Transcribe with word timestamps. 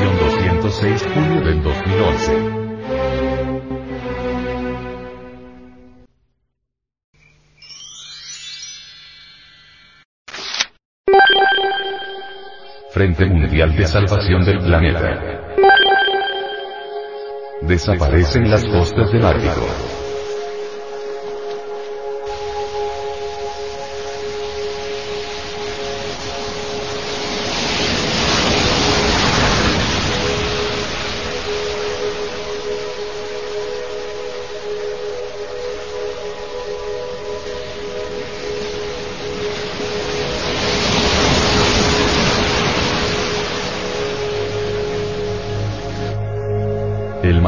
edición 0.00 0.18
206 0.18 1.06
junio 1.14 1.40
del 1.42 1.62
2011. 1.62 2.60
Frente 12.92 13.26
Mundial 13.26 13.76
de 13.76 13.86
Salvación 13.86 14.44
del 14.44 14.58
Planeta. 14.58 15.38
Desaparecen 17.62 18.50
las 18.50 18.64
costas 18.64 19.12
del 19.12 19.24
Ártico. 19.24 19.89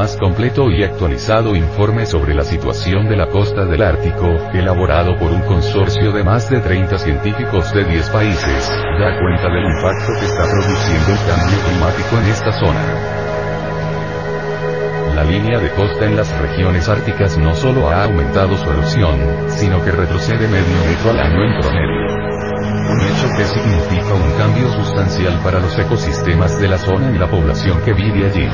Más 0.02 0.16
completo 0.16 0.69
y 0.69 0.83
actualizado 0.83 1.55
informe 1.55 2.06
sobre 2.06 2.34
la 2.34 2.42
situación 2.42 3.09
de 3.09 3.16
la 3.16 3.29
costa 3.29 3.65
del 3.65 3.83
Ártico, 3.83 4.27
elaborado 4.52 5.16
por 5.16 5.30
un 5.30 5.42
consorcio 5.42 6.11
de 6.11 6.25
más 6.25 6.50
de 6.50 6.59
30 6.59 6.98
científicos 6.98 7.72
de 7.72 7.84
10 7.84 8.11
países, 8.11 8.69
da 8.98 9.17
cuenta 9.17 9.47
del 9.47 9.64
impacto 9.64 10.12
que 10.19 10.27
está 10.27 10.42
produciendo 10.42 11.12
el 11.12 11.19
cambio 11.31 11.59
climático 11.69 12.19
en 12.19 12.27
esta 12.33 12.50
zona. 12.50 12.84
La 15.14 15.22
línea 15.22 15.61
de 15.61 15.70
costa 15.70 16.05
en 16.05 16.16
las 16.16 16.37
regiones 16.37 16.89
árticas 16.89 17.39
no 17.39 17.55
solo 17.55 17.89
ha 17.89 18.03
aumentado 18.03 18.56
su 18.56 18.69
erosión, 18.69 19.20
sino 19.50 19.84
que 19.84 19.92
retrocede 19.92 20.48
medio 20.48 20.84
metro 20.84 21.11
al 21.11 21.20
año 21.20 21.44
en 21.44 21.61
promedio. 21.61 22.03
Un 22.91 23.00
hecho 23.00 23.28
que 23.37 23.44
significa 23.44 24.14
un 24.14 24.33
cambio 24.37 24.69
sustancial 24.72 25.39
para 25.44 25.61
los 25.61 25.78
ecosistemas 25.78 26.61
de 26.61 26.66
la 26.66 26.78
zona 26.78 27.12
y 27.14 27.19
la 27.19 27.31
población 27.31 27.81
que 27.84 27.92
vive 27.92 28.27
allí. 28.27 28.48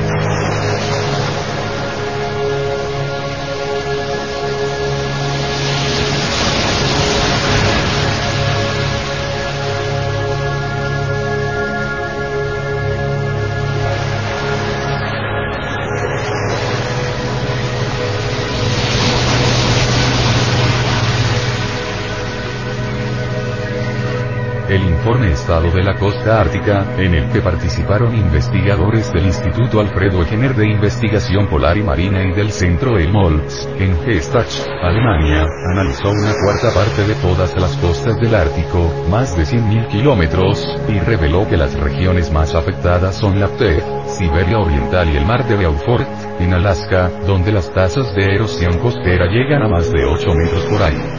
El 24.69 24.83
informe 24.83 25.31
Estado 25.31 25.71
de 25.71 25.81
la 25.81 25.95
Costa 25.95 26.39
Ártica, 26.39 26.85
en 26.99 27.15
el 27.15 27.31
que 27.31 27.41
participaron 27.41 28.15
investigadores 28.15 29.11
del 29.11 29.25
Instituto 29.25 29.79
Alfredo 29.79 30.21
Egener 30.21 30.53
de 30.53 30.67
Investigación 30.67 31.47
Polar 31.47 31.75
y 31.75 31.81
Marina 31.81 32.23
y 32.23 32.33
del 32.33 32.51
Centro 32.51 32.99
Helmholtz, 32.99 33.67
en 33.79 33.99
Gestach, 34.03 34.67
Alemania, 34.83 35.47
analizó 35.71 36.11
una 36.11 36.35
cuarta 36.45 36.71
parte 36.71 37.03
de 37.07 37.15
todas 37.15 37.59
las 37.59 37.75
costas 37.77 38.15
del 38.19 38.35
Ártico, 38.35 39.07
más 39.09 39.35
de 39.35 39.41
100.000 39.41 39.87
kilómetros, 39.87 40.63
y 40.87 40.99
reveló 40.99 41.49
que 41.49 41.57
las 41.57 41.73
regiones 41.73 42.31
más 42.31 42.53
afectadas 42.53 43.15
son 43.15 43.39
la 43.39 43.47
PTEF, 43.47 43.83
Siberia 44.05 44.59
Oriental 44.59 45.09
y 45.09 45.17
el 45.17 45.25
mar 45.25 45.47
de 45.47 45.55
Beaufort, 45.55 46.07
en 46.39 46.53
Alaska, 46.53 47.09
donde 47.25 47.51
las 47.51 47.73
tasas 47.73 48.13
de 48.13 48.35
erosión 48.35 48.77
costera 48.77 49.25
llegan 49.31 49.63
a 49.63 49.67
más 49.67 49.91
de 49.91 50.05
8 50.05 50.31
metros 50.35 50.63
por 50.65 50.83
año. 50.83 51.18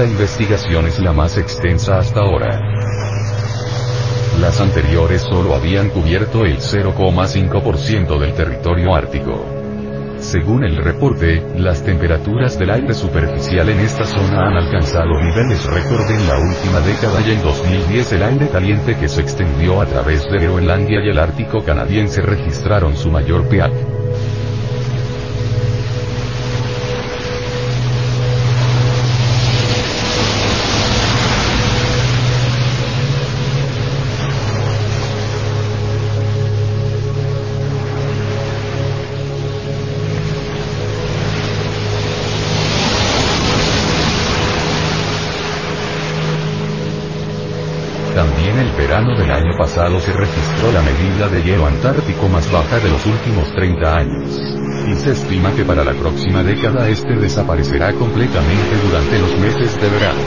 Esta 0.00 0.12
investigación 0.12 0.86
es 0.86 0.98
la 0.98 1.12
más 1.12 1.36
extensa 1.36 1.98
hasta 1.98 2.20
ahora. 2.20 2.58
Las 4.40 4.58
anteriores 4.58 5.20
solo 5.20 5.54
habían 5.54 5.90
cubierto 5.90 6.46
el 6.46 6.56
0,5% 6.56 8.18
del 8.18 8.32
territorio 8.32 8.94
ártico. 8.94 9.44
Según 10.18 10.64
el 10.64 10.78
reporte, 10.78 11.44
las 11.58 11.84
temperaturas 11.84 12.58
del 12.58 12.70
aire 12.70 12.94
superficial 12.94 13.68
en 13.68 13.80
esta 13.80 14.06
zona 14.06 14.48
han 14.48 14.56
alcanzado 14.56 15.20
niveles 15.20 15.66
récord 15.66 16.10
en 16.10 16.26
la 16.26 16.38
última 16.38 16.80
década 16.80 17.20
y 17.20 17.32
en 17.32 17.42
2010 17.42 18.12
el 18.14 18.22
aire 18.22 18.48
caliente 18.48 18.96
que 18.96 19.06
se 19.06 19.20
extendió 19.20 19.82
a 19.82 19.84
través 19.84 20.22
de 20.32 20.38
Groenlandia 20.38 21.04
y 21.04 21.10
el 21.10 21.18
Ártico 21.18 21.62
canadiense 21.62 22.22
registraron 22.22 22.96
su 22.96 23.10
mayor 23.10 23.46
pH. 23.50 24.00
Pasado 49.60 50.00
se 50.00 50.10
registró 50.10 50.72
la 50.72 50.80
medida 50.80 51.28
de 51.28 51.42
hielo 51.42 51.66
antártico 51.66 52.30
más 52.30 52.50
baja 52.50 52.80
de 52.80 52.88
los 52.88 53.04
últimos 53.04 53.52
30 53.52 53.94
años. 53.94 54.40
Y 54.88 54.94
se 54.94 55.12
estima 55.12 55.54
que 55.54 55.66
para 55.66 55.84
la 55.84 55.92
próxima 55.92 56.42
década 56.42 56.88
este 56.88 57.14
desaparecerá 57.16 57.92
completamente 57.92 58.76
durante 58.82 59.18
los 59.18 59.38
meses 59.38 59.78
de 59.78 59.88
verano. 59.90 60.20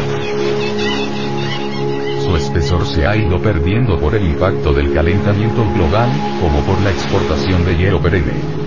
Su 2.21 2.37
espesor 2.37 2.85
se 2.85 3.07
ha 3.07 3.15
ido 3.15 3.41
perdiendo 3.41 3.99
por 3.99 4.13
el 4.13 4.23
impacto 4.23 4.71
del 4.71 4.93
calentamiento 4.93 5.65
global, 5.73 6.11
como 6.39 6.59
por 6.61 6.79
la 6.81 6.91
exportación 6.91 7.65
de 7.65 7.75
hielo 7.75 7.99
perenne. 7.99 8.62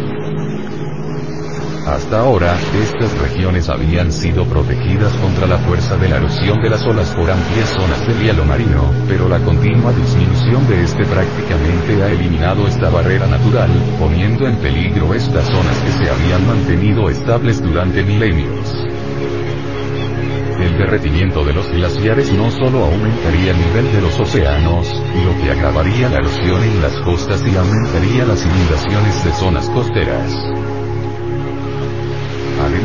Hasta 1.87 2.19
ahora, 2.19 2.59
estas 2.83 3.17
regiones 3.17 3.69
habían 3.69 4.11
sido 4.11 4.45
protegidas 4.45 5.13
contra 5.19 5.47
la 5.47 5.57
fuerza 5.59 5.97
de 5.97 6.09
la 6.09 6.17
erosión 6.17 6.61
de 6.61 6.69
las 6.69 6.85
olas 6.85 7.15
por 7.15 7.31
amplias 7.31 7.69
zonas 7.69 8.05
de 8.09 8.25
hielo 8.25 8.45
marino, 8.45 8.93
pero 9.07 9.29
la 9.29 9.39
continua 9.39 9.93
disminución 9.93 10.67
de 10.67 10.83
este 10.83 11.05
prácticamente 11.05 12.03
ha 12.03 12.11
eliminado 12.11 12.67
esta 12.67 12.91
barrera 12.91 13.29
natural, 13.29 13.71
poniendo 14.01 14.49
en 14.49 14.57
peligro 14.57 15.15
estas 15.15 15.47
zonas 15.47 15.79
que 15.79 15.93
se 15.93 16.11
habían 16.11 16.45
mantenido 16.49 17.09
estables 17.09 17.63
durante 17.63 18.03
milenios. 18.03 18.69
El 20.59 20.77
derretimiento 20.79 21.45
de 21.45 21.53
los 21.53 21.71
glaciares 21.71 22.33
no 22.33 22.51
solo 22.51 22.85
aumentaría 22.85 23.53
el 23.53 23.59
nivel 23.59 23.93
de 23.93 24.01
los 24.01 24.19
océanos, 24.19 24.93
lo 25.25 25.41
que 25.41 25.53
agravaría 25.53 26.09
la 26.09 26.17
erosión 26.17 26.65
en 26.65 26.83
las 26.83 26.99
costas 27.05 27.41
y 27.47 27.55
aumentaría 27.55 28.25
las 28.25 28.45
inundaciones 28.45 29.25
de 29.25 29.33
zonas 29.35 29.69
costeras. 29.69 30.76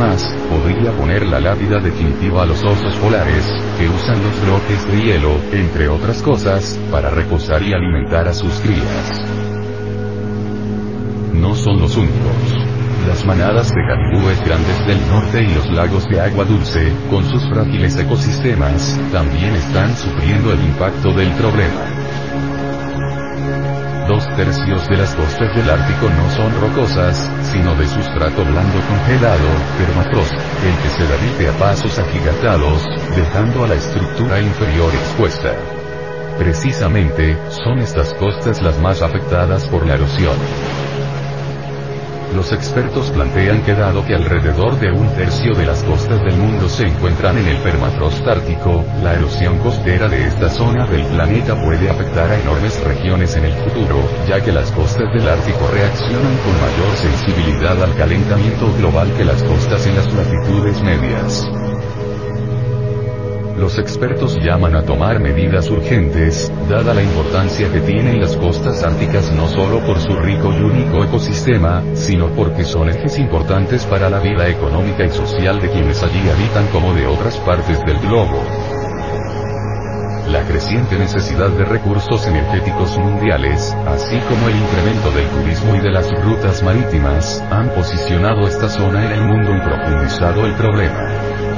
Además, 0.02 0.36
podría 0.50 0.92
poner 0.94 1.28
la 1.28 1.40
lápida 1.40 1.80
definitiva 1.80 2.42
a 2.42 2.46
los 2.48 2.64
osos 2.64 2.96
polares, 2.96 3.46
que 3.78 3.88
usan 3.88 4.24
los 4.24 4.42
bloques 4.42 4.88
de 4.88 5.00
hielo, 5.00 5.40
entre 5.52 5.90
otras 5.90 6.24
cosas, 6.24 6.80
para 6.90 7.12
reposar 7.12 7.62
y 7.62 7.72
alimentar 7.74 8.28
a 8.28 8.34
sus 8.34 8.52
crías. 8.62 9.22
No 11.34 11.54
son 11.54 11.80
los 11.80 11.96
únicos. 11.98 12.18
Las 13.08 13.24
manadas 13.28 13.70
de 13.70 13.82
caribúes 13.88 14.44
grandes 14.44 14.88
del 14.88 15.08
norte 15.08 15.44
y 15.44 15.54
los 15.54 15.70
lagos 15.70 16.08
de 16.10 16.20
agua 16.20 16.46
dulce, 16.46 16.92
con 17.12 17.24
sus 17.30 17.48
frágiles 17.50 17.96
ecosistemas, 17.96 19.00
también 19.12 19.54
están 19.54 19.96
sufriendo 19.96 20.52
el 20.52 20.62
impacto 20.62 21.14
del 21.14 21.30
problema. 21.34 21.91
Dos 24.12 24.28
tercios 24.36 24.90
de 24.90 24.98
las 24.98 25.16
costas 25.16 25.56
del 25.56 25.70
Ártico 25.70 26.10
no 26.10 26.30
son 26.32 26.52
rocosas, 26.60 27.32
sino 27.50 27.74
de 27.76 27.88
sustrato 27.88 28.44
blando 28.44 28.82
congelado, 28.86 29.48
permafrost, 29.78 30.34
el 30.34 30.78
que 30.80 30.90
se 30.90 31.08
derrite 31.08 31.48
a 31.48 31.58
pasos 31.58 31.98
agigantados, 31.98 32.84
dejando 33.16 33.64
a 33.64 33.70
la 33.70 33.76
estructura 33.76 34.42
inferior 34.42 34.94
expuesta. 34.94 35.56
Precisamente, 36.38 37.38
son 37.52 37.80
estas 37.80 38.14
costas 38.16 38.62
las 38.62 38.78
más 38.82 39.02
afectadas 39.02 39.66
por 39.70 39.88
la 39.88 39.96
erosión. 39.96 40.81
Los 42.42 42.54
expertos 42.54 43.12
plantean 43.12 43.62
que 43.62 43.76
dado 43.76 44.04
que 44.04 44.16
alrededor 44.16 44.80
de 44.80 44.92
un 44.92 45.08
tercio 45.10 45.54
de 45.54 45.64
las 45.64 45.84
costas 45.84 46.20
del 46.24 46.36
mundo 46.38 46.68
se 46.68 46.88
encuentran 46.88 47.38
en 47.38 47.48
el 47.48 47.58
permafrost 47.58 48.28
ártico, 48.28 48.84
la 49.04 49.14
erosión 49.14 49.60
costera 49.60 50.10
de 50.10 50.26
esta 50.26 50.50
zona 50.50 50.88
del 50.88 51.06
planeta 51.06 51.54
puede 51.54 51.88
afectar 51.88 52.32
a 52.32 52.40
enormes 52.40 52.84
regiones 52.84 53.36
en 53.36 53.46
el 53.46 53.54
futuro, 53.54 54.10
ya 54.28 54.44
que 54.44 54.52
las 54.52 54.72
costas 54.72 55.14
del 55.14 55.30
Ártico 55.30 55.70
reaccionan 55.72 56.38
con 56.38 56.60
mayor 56.60 56.96
sensibilidad 56.96 57.84
al 57.84 57.96
calentamiento 57.96 58.74
global 58.74 59.14
que 59.16 59.24
las 59.24 59.44
costas 59.44 59.86
en 59.86 59.98
las 59.98 60.12
latitudes 60.12 60.82
medias. 60.82 61.71
Los 63.58 63.78
expertos 63.78 64.38
llaman 64.42 64.76
a 64.76 64.84
tomar 64.84 65.20
medidas 65.20 65.70
urgentes, 65.70 66.52
dada 66.70 66.94
la 66.94 67.04
importancia 67.04 67.72
que 67.72 67.82
tienen 67.82 68.20
las 68.20 68.36
costas 68.36 68.84
árticas 68.84 69.32
no 69.34 69.48
solo 69.48 69.80
por 69.86 70.00
su 70.00 70.14
rico 70.16 70.52
y 70.52 70.62
único 70.62 71.04
ecosistema, 71.04 71.84
sino 71.94 72.28
porque 72.30 72.64
son 72.64 72.90
ejes 72.90 73.20
importantes 73.20 73.86
para 73.86 74.10
la 74.10 74.20
vida 74.20 74.48
económica 74.48 75.06
y 75.06 75.10
social 75.10 75.62
de 75.62 75.70
quienes 75.70 76.02
allí 76.02 76.30
habitan 76.30 76.68
como 76.72 76.94
de 76.94 77.06
otras 77.06 77.38
partes 77.38 77.80
del 77.86 78.00
globo. 78.00 78.42
La 80.32 80.44
creciente 80.48 80.98
necesidad 80.98 81.50
de 81.50 81.66
recursos 81.66 82.26
energéticos 82.26 82.98
mundiales, 82.98 83.76
así 83.86 84.18
como 84.30 84.48
el 84.48 84.56
incremento 84.56 85.12
del 85.12 85.28
turismo 85.28 85.76
y 85.76 85.80
de 85.82 85.92
las 85.92 86.10
rutas 86.24 86.64
marítimas, 86.64 87.44
han 87.52 87.68
posicionado 87.70 88.48
esta 88.48 88.70
zona 88.70 89.06
en 89.06 89.12
el 89.12 89.22
mundo 89.26 89.54
y 89.54 89.60
profundizado 89.60 90.46
el 90.46 90.54
problema. 90.54 91.51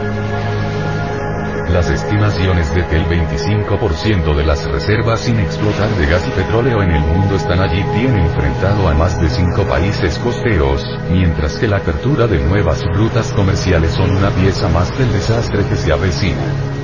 Las 1.73 1.89
estimaciones 1.89 2.71
de 2.75 2.85
que 2.85 2.97
el 2.97 3.05
25% 3.07 4.35
de 4.35 4.45
las 4.45 4.63
reservas 4.63 5.21
sin 5.21 5.39
explotar 5.39 5.89
de 5.97 6.05
gas 6.05 6.23
y 6.27 6.29
petróleo 6.29 6.83
en 6.83 6.91
el 6.91 7.01
mundo 7.01 7.35
están 7.35 7.61
allí 7.61 7.83
tiene 7.95 8.27
enfrentado 8.27 8.87
a 8.87 8.93
más 8.93 9.19
de 9.19 9.27
5 9.27 9.63
países 9.63 10.19
costeros, 10.19 10.85
mientras 11.09 11.57
que 11.57 11.67
la 11.67 11.77
apertura 11.77 12.27
de 12.27 12.37
nuevas 12.43 12.83
rutas 12.93 13.33
comerciales 13.33 13.91
son 13.91 14.11
una 14.11 14.29
pieza 14.29 14.69
más 14.69 14.95
del 14.99 15.11
desastre 15.13 15.65
que 15.67 15.75
se 15.75 15.91
avecina. 15.91 16.82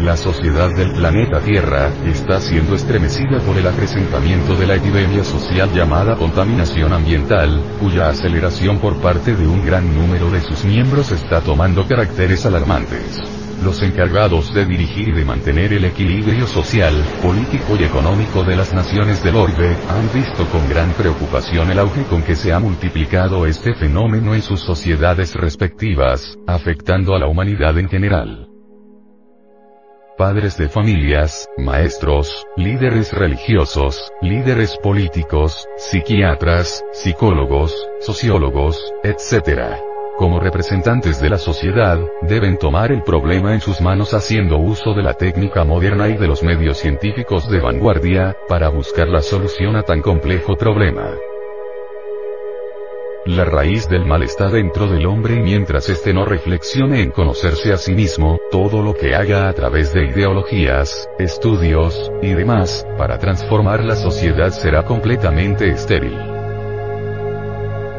La 0.00 0.16
sociedad 0.16 0.70
del 0.76 0.92
planeta 0.92 1.40
Tierra 1.40 1.90
está 2.06 2.40
siendo 2.40 2.76
estremecida 2.76 3.40
por 3.44 3.56
el 3.56 3.66
acrecentamiento 3.66 4.54
de 4.54 4.66
la 4.68 4.76
epidemia 4.76 5.24
social 5.24 5.72
llamada 5.74 6.14
contaminación 6.14 6.92
ambiental, 6.92 7.60
cuya 7.80 8.08
aceleración 8.08 8.78
por 8.78 8.96
parte 9.00 9.34
de 9.34 9.48
un 9.48 9.66
gran 9.66 9.92
número 9.92 10.30
de 10.30 10.40
sus 10.40 10.64
miembros 10.64 11.10
está 11.10 11.40
tomando 11.40 11.84
caracteres 11.88 12.46
alarmantes. 12.46 13.20
Los 13.64 13.82
encargados 13.82 14.54
de 14.54 14.66
dirigir 14.66 15.08
y 15.08 15.12
de 15.12 15.24
mantener 15.24 15.72
el 15.72 15.84
equilibrio 15.84 16.46
social, 16.46 16.94
político 17.20 17.76
y 17.76 17.82
económico 17.82 18.44
de 18.44 18.54
las 18.54 18.72
naciones 18.72 19.20
del 19.24 19.34
orbe, 19.34 19.76
han 19.88 20.12
visto 20.14 20.46
con 20.52 20.68
gran 20.68 20.92
preocupación 20.92 21.72
el 21.72 21.78
auge 21.80 22.04
con 22.04 22.22
que 22.22 22.36
se 22.36 22.52
ha 22.52 22.60
multiplicado 22.60 23.46
este 23.46 23.74
fenómeno 23.74 24.32
en 24.32 24.42
sus 24.42 24.60
sociedades 24.60 25.34
respectivas, 25.34 26.38
afectando 26.46 27.16
a 27.16 27.18
la 27.18 27.26
humanidad 27.26 27.76
en 27.78 27.88
general 27.88 28.47
padres 30.18 30.58
de 30.58 30.68
familias, 30.68 31.48
maestros, 31.56 32.44
líderes 32.56 33.12
religiosos, 33.12 34.12
líderes 34.20 34.76
políticos, 34.82 35.66
psiquiatras, 35.76 36.84
psicólogos, 36.92 37.72
sociólogos, 38.00 38.76
etc. 39.04 39.76
Como 40.18 40.40
representantes 40.40 41.20
de 41.20 41.30
la 41.30 41.38
sociedad, 41.38 42.00
deben 42.22 42.58
tomar 42.58 42.90
el 42.90 43.04
problema 43.04 43.54
en 43.54 43.60
sus 43.60 43.80
manos 43.80 44.12
haciendo 44.12 44.58
uso 44.58 44.92
de 44.92 45.04
la 45.04 45.14
técnica 45.14 45.62
moderna 45.62 46.08
y 46.08 46.16
de 46.16 46.26
los 46.26 46.42
medios 46.42 46.78
científicos 46.78 47.48
de 47.48 47.60
vanguardia, 47.60 48.36
para 48.48 48.68
buscar 48.70 49.06
la 49.06 49.22
solución 49.22 49.76
a 49.76 49.84
tan 49.84 50.02
complejo 50.02 50.56
problema. 50.56 51.12
La 53.26 53.44
raíz 53.44 53.88
del 53.88 54.06
mal 54.06 54.22
está 54.22 54.48
dentro 54.48 54.86
del 54.86 55.06
hombre 55.06 55.34
y 55.34 55.42
mientras 55.42 55.88
éste 55.88 56.14
no 56.14 56.24
reflexione 56.24 57.02
en 57.02 57.10
conocerse 57.10 57.72
a 57.72 57.76
sí 57.76 57.94
mismo, 57.94 58.38
todo 58.50 58.82
lo 58.82 58.94
que 58.94 59.14
haga 59.14 59.48
a 59.48 59.52
través 59.52 59.92
de 59.92 60.06
ideologías, 60.06 61.08
estudios, 61.18 62.10
y 62.22 62.32
demás, 62.32 62.86
para 62.96 63.18
transformar 63.18 63.84
la 63.84 63.96
sociedad 63.96 64.50
será 64.50 64.84
completamente 64.84 65.68
estéril. 65.68 66.37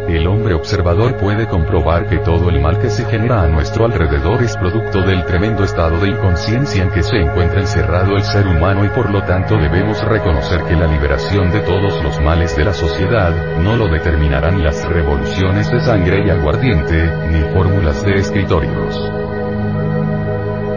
El 0.09 0.25
hombre 0.25 0.55
observador 0.55 1.17
puede 1.17 1.47
comprobar 1.47 2.07
que 2.07 2.17
todo 2.17 2.49
el 2.49 2.59
mal 2.59 2.79
que 2.79 2.89
se 2.89 3.05
genera 3.05 3.43
a 3.43 3.47
nuestro 3.47 3.85
alrededor 3.85 4.41
es 4.41 4.57
producto 4.57 5.03
del 5.03 5.23
tremendo 5.23 5.63
estado 5.63 5.99
de 5.99 6.09
inconsciencia 6.09 6.81
en 6.81 6.89
que 6.89 7.03
se 7.03 7.17
encuentra 7.17 7.61
encerrado 7.61 8.15
el 8.15 8.23
ser 8.23 8.47
humano 8.47 8.83
y 8.83 8.89
por 8.89 9.11
lo 9.11 9.21
tanto 9.21 9.55
debemos 9.55 10.03
reconocer 10.03 10.63
que 10.63 10.75
la 10.75 10.87
liberación 10.87 11.51
de 11.51 11.59
todos 11.59 12.03
los 12.03 12.19
males 12.21 12.55
de 12.55 12.65
la 12.65 12.73
sociedad, 12.73 13.31
no 13.59 13.77
lo 13.77 13.87
determinarán 13.87 14.63
las 14.63 14.83
revoluciones 14.89 15.71
de 15.71 15.79
sangre 15.79 16.25
y 16.25 16.29
aguardiente, 16.31 17.07
ni 17.29 17.41
fórmulas 17.53 18.03
de 18.03 18.15
escritorios. 18.15 18.99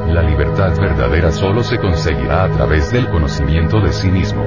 La 0.08 0.22
libertad 0.22 0.76
verdadera 0.78 1.32
solo 1.32 1.62
se 1.62 1.78
conseguirá 1.78 2.44
a 2.44 2.50
través 2.50 2.92
del 2.92 3.08
conocimiento 3.08 3.80
de 3.80 3.94
sí 3.94 4.10
mismo. 4.10 4.44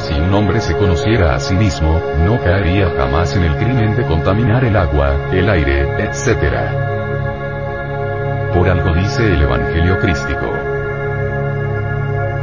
Si 0.00 0.14
un 0.14 0.32
hombre 0.32 0.60
se 0.60 0.74
conociera 0.76 1.34
a 1.34 1.40
sí 1.40 1.54
mismo, 1.54 2.00
no 2.24 2.40
caería 2.40 2.90
jamás 2.96 3.36
en 3.36 3.44
el 3.44 3.56
crimen 3.56 3.94
de 3.96 4.06
contaminar 4.06 4.64
el 4.64 4.74
agua, 4.74 5.28
el 5.30 5.48
aire, 5.48 5.82
etc. 6.04 6.54
Por 8.54 8.68
algo 8.68 8.94
dice 8.94 9.26
el 9.32 9.42
Evangelio 9.42 9.98
crístico. 9.98 10.52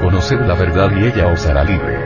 Conoced 0.01 0.39
la 0.41 0.53
verdad 0.53 0.91
y 0.95 1.05
ella 1.05 1.27
os 1.27 1.45
hará 1.47 1.63
libre. 1.63 1.97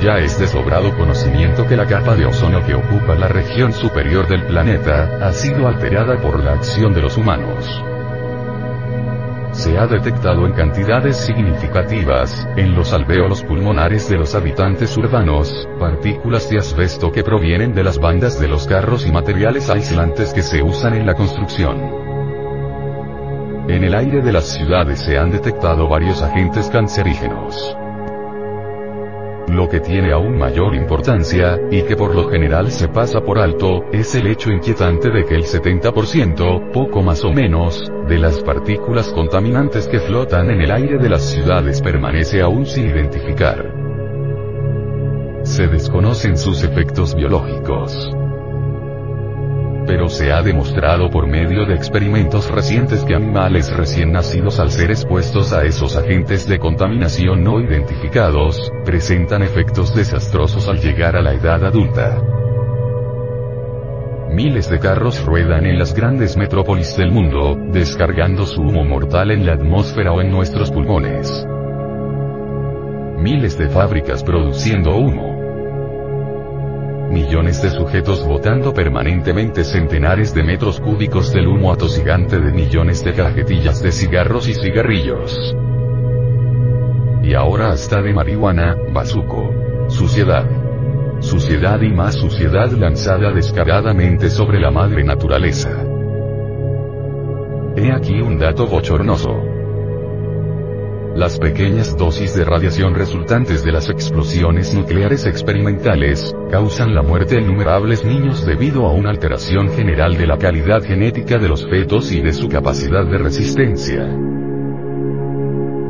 Ya 0.00 0.18
es 0.18 0.38
de 0.38 0.46
sobrado 0.46 0.96
conocimiento 0.96 1.66
que 1.66 1.76
la 1.76 1.86
capa 1.86 2.14
de 2.14 2.26
ozono 2.26 2.64
que 2.64 2.74
ocupa 2.74 3.14
la 3.16 3.28
región 3.28 3.72
superior 3.72 4.28
del 4.28 4.44
planeta, 4.44 5.18
ha 5.20 5.32
sido 5.32 5.66
alterada 5.66 6.16
por 6.20 6.42
la 6.42 6.52
acción 6.52 6.94
de 6.94 7.02
los 7.02 7.16
humanos 7.16 7.84
se 9.52 9.78
ha 9.78 9.86
detectado 9.86 10.46
en 10.46 10.52
cantidades 10.52 11.16
significativas, 11.16 12.46
en 12.56 12.74
los 12.74 12.92
alvéolos 12.92 13.42
pulmonares 13.42 14.08
de 14.08 14.16
los 14.16 14.34
habitantes 14.34 14.96
urbanos, 14.96 15.68
partículas 15.78 16.48
de 16.50 16.58
asbesto 16.58 17.12
que 17.12 17.22
provienen 17.22 17.74
de 17.74 17.84
las 17.84 17.98
bandas 17.98 18.40
de 18.40 18.48
los 18.48 18.66
carros 18.66 19.06
y 19.06 19.12
materiales 19.12 19.70
aislantes 19.70 20.32
que 20.32 20.42
se 20.42 20.62
usan 20.62 20.94
en 20.94 21.06
la 21.06 21.14
construcción. 21.14 22.02
En 23.68 23.84
el 23.84 23.94
aire 23.94 24.22
de 24.22 24.32
las 24.32 24.46
ciudades 24.46 25.00
se 25.00 25.18
han 25.18 25.30
detectado 25.30 25.88
varios 25.88 26.22
agentes 26.22 26.68
cancerígenos. 26.68 27.76
Lo 29.52 29.68
que 29.68 29.80
tiene 29.80 30.12
aún 30.12 30.38
mayor 30.38 30.74
importancia, 30.74 31.60
y 31.70 31.82
que 31.82 31.94
por 31.94 32.14
lo 32.14 32.30
general 32.30 32.70
se 32.70 32.88
pasa 32.88 33.20
por 33.20 33.38
alto, 33.38 33.84
es 33.92 34.14
el 34.14 34.26
hecho 34.28 34.50
inquietante 34.50 35.10
de 35.10 35.26
que 35.26 35.34
el 35.34 35.44
70%, 35.44 36.72
poco 36.72 37.02
más 37.02 37.22
o 37.22 37.34
menos, 37.34 37.92
de 38.08 38.18
las 38.18 38.42
partículas 38.42 39.10
contaminantes 39.10 39.88
que 39.88 40.00
flotan 40.00 40.50
en 40.50 40.62
el 40.62 40.70
aire 40.70 40.96
de 40.96 41.10
las 41.10 41.28
ciudades 41.28 41.82
permanece 41.82 42.40
aún 42.40 42.64
sin 42.64 42.86
identificar. 42.86 43.74
Se 45.42 45.66
desconocen 45.66 46.38
sus 46.38 46.64
efectos 46.64 47.14
biológicos 47.14 48.21
pero 49.86 50.08
se 50.08 50.32
ha 50.32 50.42
demostrado 50.42 51.10
por 51.10 51.26
medio 51.26 51.66
de 51.66 51.74
experimentos 51.74 52.50
recientes 52.50 53.04
que 53.04 53.14
animales 53.14 53.70
recién 53.70 54.12
nacidos 54.12 54.58
al 54.60 54.70
ser 54.70 54.90
expuestos 54.90 55.52
a 55.52 55.64
esos 55.64 55.96
agentes 55.96 56.46
de 56.46 56.58
contaminación 56.58 57.42
no 57.42 57.60
identificados, 57.60 58.72
presentan 58.84 59.42
efectos 59.42 59.94
desastrosos 59.94 60.68
al 60.68 60.80
llegar 60.80 61.16
a 61.16 61.22
la 61.22 61.34
edad 61.34 61.64
adulta. 61.64 62.22
Miles 64.32 64.70
de 64.70 64.78
carros 64.78 65.22
ruedan 65.26 65.66
en 65.66 65.78
las 65.78 65.94
grandes 65.94 66.38
metrópolis 66.38 66.96
del 66.96 67.10
mundo, 67.10 67.54
descargando 67.70 68.46
su 68.46 68.62
humo 68.62 68.82
mortal 68.82 69.30
en 69.30 69.44
la 69.44 69.52
atmósfera 69.52 70.12
o 70.12 70.22
en 70.22 70.30
nuestros 70.30 70.70
pulmones. 70.70 71.46
Miles 73.18 73.58
de 73.58 73.68
fábricas 73.68 74.24
produciendo 74.24 74.96
humo, 74.96 75.31
millones 77.12 77.62
de 77.62 77.70
sujetos 77.70 78.26
botando 78.26 78.72
permanentemente 78.72 79.62
centenares 79.62 80.34
de 80.34 80.42
metros 80.42 80.80
cúbicos 80.80 81.32
del 81.32 81.46
humo 81.46 81.70
atosigante 81.72 82.40
de 82.40 82.50
millones 82.50 83.04
de 83.04 83.12
cajetillas 83.12 83.82
de 83.82 83.92
cigarros 83.92 84.48
y 84.48 84.54
cigarrillos. 84.54 85.54
Y 87.22 87.34
ahora 87.34 87.70
hasta 87.70 88.02
de 88.02 88.12
marihuana, 88.12 88.76
bazuco. 88.92 89.54
Suciedad. 89.88 90.46
Suciedad 91.20 91.80
y 91.82 91.90
más 91.90 92.14
suciedad 92.16 92.70
lanzada 92.72 93.30
descaradamente 93.30 94.28
sobre 94.30 94.58
la 94.58 94.70
madre 94.70 95.04
naturaleza. 95.04 95.70
He 97.76 97.92
aquí 97.92 98.20
un 98.20 98.38
dato 98.38 98.66
bochornoso. 98.66 99.51
Las 101.14 101.38
pequeñas 101.38 101.94
dosis 101.94 102.34
de 102.34 102.42
radiación 102.42 102.94
resultantes 102.94 103.62
de 103.62 103.70
las 103.70 103.90
explosiones 103.90 104.72
nucleares 104.72 105.26
experimentales, 105.26 106.34
causan 106.50 106.94
la 106.94 107.02
muerte 107.02 107.34
de 107.34 107.42
innumerables 107.42 108.02
niños 108.02 108.46
debido 108.46 108.86
a 108.86 108.92
una 108.92 109.10
alteración 109.10 109.70
general 109.72 110.16
de 110.16 110.26
la 110.26 110.38
calidad 110.38 110.82
genética 110.82 111.36
de 111.36 111.48
los 111.48 111.68
fetos 111.68 112.10
y 112.12 112.22
de 112.22 112.32
su 112.32 112.48
capacidad 112.48 113.04
de 113.04 113.18
resistencia. 113.18 114.08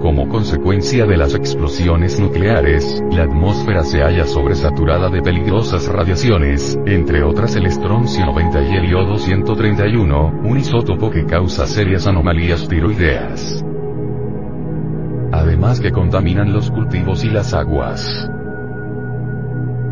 Como 0.01 0.29
consecuencia 0.29 1.07
de 1.07 1.17
las 1.17 1.37
explosiones 1.37 2.19
nucleares, 2.19 3.01
la 3.13 3.23
atmósfera 3.23 3.85
se 3.85 4.03
halla 4.03 4.27
sobresaturada 4.27 5.09
de 5.09 5.23
peligrosas 5.23 5.87
radiaciones, 5.87 6.77
entre 6.85 7.23
otras 7.23 7.55
el 7.55 7.67
estroncio 7.67 8.27
90 8.27 8.63
y 8.63 8.75
el 8.75 8.91
iodo 8.91 9.19
131, 9.19 10.41
un 10.43 10.59
isótopo 10.59 11.11
que 11.13 11.25
causa 11.27 11.69
serias 11.69 12.09
anomalías 12.09 12.67
tiroideas. 12.67 13.65
Además 15.43 15.81
que 15.81 15.91
contaminan 15.91 16.53
los 16.53 16.71
cultivos 16.71 17.25
y 17.25 17.29
las 17.29 17.53
aguas. 17.53 18.31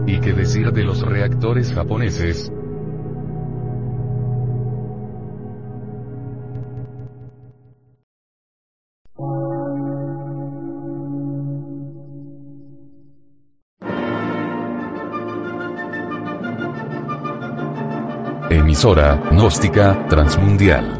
¿Y 0.07 0.21
qué 0.21 0.33
decir 0.33 0.71
de 0.71 0.85
los 0.85 1.03
reactores 1.03 1.73
japoneses? 1.73 2.53
Emisora, 18.51 19.21
gnóstica, 19.33 20.07
transmundial. 20.07 21.00